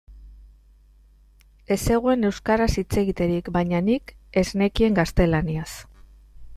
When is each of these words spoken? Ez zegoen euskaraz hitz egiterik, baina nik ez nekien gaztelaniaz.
Ez 1.75 1.77
zegoen 1.91 2.25
euskaraz 2.31 2.69
hitz 2.83 2.97
egiterik, 3.05 3.53
baina 3.59 3.83
nik 3.91 4.15
ez 4.43 4.47
nekien 4.63 5.01
gaztelaniaz. 5.03 5.71